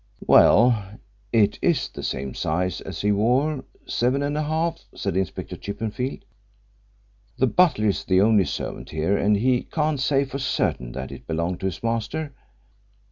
[0.25, 0.83] "Well,
[1.31, 6.25] it is the same size as he wore seven and a half," said Inspector Chippenfield.
[7.37, 11.27] "The butler is the only servant here and he can't say for certain that it
[11.27, 12.33] belonged to his master.